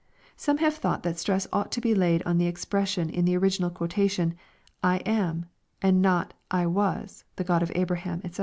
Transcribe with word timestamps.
Some 0.35 0.57
have 0.57 0.73
thought 0.73 1.03
that 1.03 1.19
stress 1.19 1.45
ought 1.53 1.71
to 1.73 1.79
be 1.79 1.93
laid 1.93 2.23
on 2.23 2.39
the 2.39 2.47
expres 2.47 2.89
sion 2.89 3.07
in 3.11 3.23
the 3.23 3.37
original 3.37 3.69
quotation," 3.69 4.33
I 4.93 4.97
am" 5.05 5.45
and 5.79 6.01
not" 6.01 6.33
I 6.49 6.65
was" 6.65 7.23
the 7.35 7.43
God 7.43 7.61
of 7.61 7.71
Abraham, 7.75 8.19
&c. 8.31 8.39